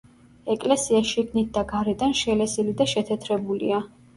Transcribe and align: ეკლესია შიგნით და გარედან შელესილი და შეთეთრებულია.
ეკლესია 0.53 1.01
შიგნით 1.09 1.51
და 1.59 1.65
გარედან 1.73 2.17
შელესილი 2.23 2.77
და 2.81 2.89
შეთეთრებულია. 2.95 3.85